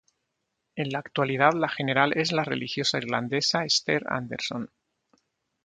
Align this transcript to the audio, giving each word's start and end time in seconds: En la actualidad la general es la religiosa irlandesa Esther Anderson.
En 0.75 0.89
la 0.89 0.97
actualidad 0.97 1.53
la 1.53 1.69
general 1.69 2.17
es 2.17 2.31
la 2.31 2.43
religiosa 2.43 2.97
irlandesa 2.97 3.65
Esther 3.65 4.01
Anderson. 4.09 4.71